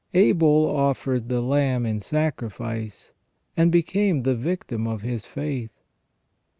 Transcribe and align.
Abel 0.15 0.65
offered 0.65 1.29
the 1.29 1.41
lamb 1.41 1.85
in 1.85 1.99
sacrifice, 1.99 3.11
and 3.55 3.71
became 3.71 4.23
the 4.23 4.33
victim 4.33 4.87
of 4.87 5.03
his 5.03 5.25
faith. 5.25 5.77